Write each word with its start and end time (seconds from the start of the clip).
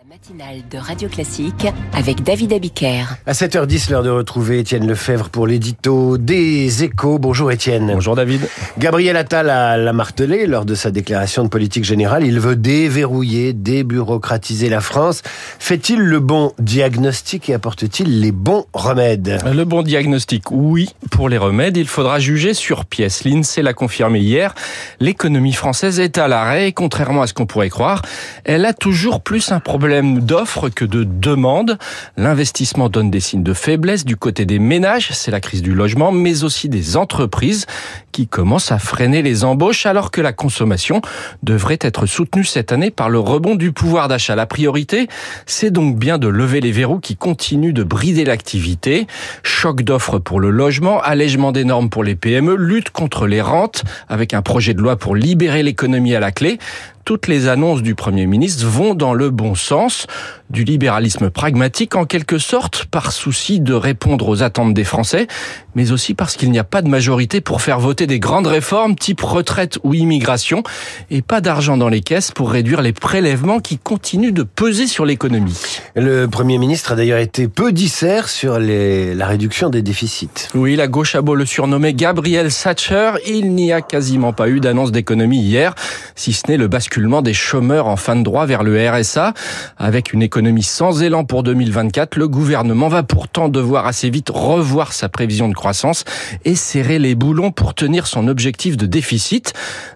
La 0.00 0.14
matinale 0.14 0.62
de 0.70 0.78
Radio 0.78 1.08
Classique 1.08 1.66
avec 1.92 2.22
David 2.22 2.52
Abiker. 2.52 3.04
À 3.26 3.32
7h10, 3.32 3.90
l'heure 3.90 4.04
de 4.04 4.10
retrouver 4.10 4.60
Étienne 4.60 4.86
Lefebvre 4.86 5.28
pour 5.28 5.48
l'édito 5.48 6.18
des 6.18 6.84
échos. 6.84 7.18
Bonjour 7.18 7.50
Étienne. 7.50 7.90
Bonjour 7.94 8.14
David. 8.14 8.48
Gabriel 8.78 9.16
Attal 9.16 9.50
a 9.50 9.76
l'a 9.76 9.92
martelé 9.92 10.46
lors 10.46 10.64
de 10.64 10.76
sa 10.76 10.92
déclaration 10.92 11.42
de 11.42 11.48
politique 11.48 11.82
générale. 11.82 12.24
Il 12.24 12.38
veut 12.38 12.54
déverrouiller, 12.54 13.54
débureaucratiser 13.54 14.68
la 14.68 14.80
France. 14.80 15.22
Fait-il 15.58 15.98
le 15.98 16.20
bon 16.20 16.52
diagnostic 16.60 17.48
et 17.48 17.54
apporte-t-il 17.54 18.20
les 18.20 18.30
bons 18.30 18.66
remèdes? 18.74 19.40
Le 19.52 19.64
bon 19.64 19.82
diagnostic, 19.82 20.52
oui. 20.52 20.90
Pour 21.10 21.28
les 21.28 21.38
remèdes, 21.38 21.76
il 21.76 21.88
faudra 21.88 22.20
juger 22.20 22.54
sur 22.54 22.84
pièce. 22.84 23.24
L'INSEE 23.24 23.62
l'a 23.62 23.74
confirmé 23.74 24.20
hier. 24.20 24.54
L'économie 25.00 25.54
française 25.54 25.98
est 25.98 26.18
à 26.18 26.28
l'arrêt 26.28 26.68
et 26.68 26.72
contrairement 26.72 27.22
à 27.22 27.26
ce 27.26 27.34
qu'on 27.34 27.46
pourrait 27.46 27.70
croire, 27.70 28.02
elle 28.44 28.64
a 28.64 28.72
toujours 28.72 29.22
plus 29.22 29.50
un 29.50 29.58
problème 29.58 29.87
d'offres 29.88 30.68
que 30.68 30.84
de 30.84 31.04
demandes. 31.04 31.78
L'investissement 32.16 32.88
donne 32.88 33.10
des 33.10 33.20
signes 33.20 33.42
de 33.42 33.54
faiblesse 33.54 34.04
du 34.04 34.16
côté 34.16 34.44
des 34.44 34.58
ménages, 34.58 35.10
c'est 35.12 35.30
la 35.30 35.40
crise 35.40 35.62
du 35.62 35.74
logement, 35.74 36.12
mais 36.12 36.44
aussi 36.44 36.68
des 36.68 36.96
entreprises 36.96 37.66
qui 38.12 38.26
commencent 38.26 38.72
à 38.72 38.78
freiner 38.78 39.22
les 39.22 39.44
embauches 39.44 39.86
alors 39.86 40.10
que 40.10 40.20
la 40.20 40.32
consommation 40.32 41.00
devrait 41.42 41.78
être 41.80 42.06
soutenue 42.06 42.44
cette 42.44 42.72
année 42.72 42.90
par 42.90 43.10
le 43.10 43.18
rebond 43.18 43.54
du 43.54 43.72
pouvoir 43.72 44.08
d'achat. 44.08 44.34
La 44.34 44.46
priorité, 44.46 45.08
c'est 45.46 45.70
donc 45.70 45.96
bien 45.96 46.18
de 46.18 46.28
lever 46.28 46.60
les 46.60 46.72
verrous 46.72 46.98
qui 46.98 47.16
continuent 47.16 47.72
de 47.72 47.84
brider 47.84 48.24
l'activité. 48.24 49.06
Choc 49.42 49.82
d'offres 49.82 50.18
pour 50.18 50.40
le 50.40 50.50
logement, 50.50 51.00
allègement 51.00 51.52
des 51.52 51.64
normes 51.64 51.90
pour 51.90 52.04
les 52.04 52.14
PME, 52.14 52.56
lutte 52.56 52.90
contre 52.90 53.26
les 53.26 53.40
rentes 53.40 53.84
avec 54.08 54.34
un 54.34 54.42
projet 54.42 54.74
de 54.74 54.80
loi 54.80 54.96
pour 54.96 55.14
libérer 55.14 55.62
l'économie 55.62 56.14
à 56.14 56.20
la 56.20 56.32
clé 56.32 56.58
toutes 57.08 57.26
les 57.26 57.48
annonces 57.48 57.80
du 57.80 57.94
Premier 57.94 58.26
ministre 58.26 58.66
vont 58.66 58.94
dans 58.94 59.14
le 59.14 59.30
bon 59.30 59.54
sens, 59.54 60.06
du 60.50 60.64
libéralisme 60.64 61.30
pragmatique 61.30 61.96
en 61.96 62.04
quelque 62.04 62.36
sorte, 62.36 62.84
par 62.84 63.12
souci 63.12 63.60
de 63.60 63.72
répondre 63.72 64.28
aux 64.28 64.42
attentes 64.42 64.74
des 64.74 64.84
Français, 64.84 65.26
mais 65.74 65.90
aussi 65.90 66.12
parce 66.12 66.36
qu'il 66.36 66.50
n'y 66.50 66.58
a 66.58 66.64
pas 66.64 66.82
de 66.82 66.88
majorité 66.88 67.40
pour 67.40 67.62
faire 67.62 67.80
voter 67.80 68.06
des 68.06 68.18
grandes 68.18 68.46
réformes 68.46 68.94
type 68.94 69.22
retraite 69.22 69.78
ou 69.84 69.94
immigration, 69.94 70.62
et 71.10 71.22
pas 71.22 71.40
d'argent 71.40 71.78
dans 71.78 71.88
les 71.88 72.02
caisses 72.02 72.30
pour 72.30 72.50
réduire 72.50 72.82
les 72.82 72.92
prélèvements 72.92 73.60
qui 73.60 73.78
continuent 73.78 74.34
de 74.34 74.42
peser 74.42 74.86
sur 74.86 75.06
l'économie. 75.06 75.58
Le 75.96 76.26
Premier 76.26 76.58
ministre 76.58 76.92
a 76.92 76.96
d'ailleurs 76.96 77.20
été 77.20 77.48
peu 77.48 77.72
dissert 77.72 78.28
sur 78.28 78.58
les, 78.58 79.14
la 79.14 79.26
réduction 79.26 79.70
des 79.70 79.80
déficits. 79.80 80.48
Oui, 80.54 80.76
la 80.76 80.88
gauche 80.88 81.14
a 81.14 81.22
beau 81.22 81.34
le 81.34 81.46
surnommer 81.46 81.94
Gabriel 81.94 82.52
Thatcher, 82.52 83.12
il 83.26 83.54
n'y 83.54 83.72
a 83.72 83.80
quasiment 83.80 84.34
pas 84.34 84.50
eu 84.50 84.60
d'annonce 84.60 84.92
d'économie 84.92 85.40
hier, 85.40 85.74
si 86.18 86.32
ce 86.32 86.48
n'est 86.48 86.56
le 86.56 86.66
basculement 86.66 87.22
des 87.22 87.32
chômeurs 87.32 87.86
en 87.86 87.96
fin 87.96 88.16
de 88.16 88.22
droit 88.22 88.44
vers 88.44 88.64
le 88.64 88.90
RSA. 88.90 89.34
Avec 89.76 90.12
une 90.12 90.20
économie 90.20 90.64
sans 90.64 91.02
élan 91.02 91.24
pour 91.24 91.44
2024, 91.44 92.16
le 92.16 92.26
gouvernement 92.26 92.88
va 92.88 93.04
pourtant 93.04 93.48
devoir 93.48 93.86
assez 93.86 94.10
vite 94.10 94.30
revoir 94.34 94.92
sa 94.92 95.08
prévision 95.08 95.48
de 95.48 95.54
croissance 95.54 96.04
et 96.44 96.56
serrer 96.56 96.98
les 96.98 97.14
boulons 97.14 97.52
pour 97.52 97.72
tenir 97.72 98.08
son 98.08 98.26
objectif 98.26 98.76
de 98.76 98.86
déficit. 98.86 99.52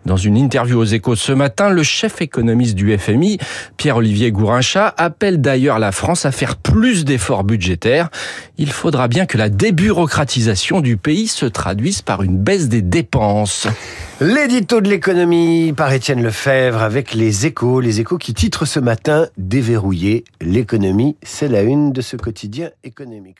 Dans 0.06 0.16
une 0.16 0.36
interview 0.36 0.78
aux 0.78 0.84
échos 0.84 1.16
ce 1.16 1.32
matin, 1.32 1.70
le 1.70 1.82
chef 1.82 2.22
économiste 2.22 2.76
du 2.76 2.96
FMI, 2.96 3.38
Pierre-Olivier 3.76 4.30
Gourincha, 4.30 4.94
appelle 4.96 5.40
d'ailleurs 5.40 5.80
la 5.80 5.90
France 5.90 6.24
à 6.24 6.30
faire 6.30 6.54
plus 6.54 7.04
d'efforts 7.04 7.42
budgétaires. 7.42 8.10
Il 8.58 8.70
faudra 8.70 9.08
bien 9.08 9.26
que 9.26 9.38
la 9.38 9.48
débureaucratisation 9.48 10.80
du 10.80 10.96
pays 10.96 11.26
se 11.26 11.46
traduise 11.46 12.00
par 12.00 12.22
une 12.22 12.38
baisse 12.38 12.68
des 12.68 12.82
dépenses. 12.82 13.66
L'édito 14.24 14.80
de 14.80 14.88
l'économie 14.88 15.72
par 15.72 15.92
Étienne 15.92 16.22
Lefebvre 16.22 16.80
avec 16.80 17.12
les 17.12 17.44
échos. 17.44 17.80
Les 17.80 17.98
échos 17.98 18.18
qui 18.18 18.34
titrent 18.34 18.66
ce 18.66 18.78
matin 18.78 19.26
Déverrouiller 19.36 20.22
l'économie. 20.40 21.16
C'est 21.24 21.48
la 21.48 21.62
une 21.62 21.90
de 21.90 22.00
ce 22.00 22.16
quotidien 22.16 22.70
économique. 22.84 23.38